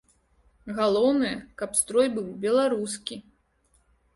Галоўнае, 0.77 1.35
каб 1.63 1.77
строй 1.81 2.07
быў 2.17 2.27
беларускі. 2.47 3.15